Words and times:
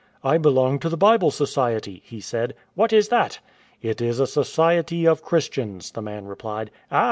"I 0.33 0.39
belong 0.39 0.79
to 0.79 0.89
the 0.89 0.97
Bible 0.97 1.29
Society," 1.29 2.01
he 2.03 2.19
said. 2.21 2.55
"What 2.73 2.91
is 2.91 3.09
that?" 3.09 3.37
"It 3.83 4.01
is 4.01 4.19
a 4.19 4.25
society 4.25 5.05
of 5.05 5.21
Christians," 5.21 5.91
the 5.91 6.01
man 6.01 6.25
replied." 6.25 6.71
Ah! 6.91 6.99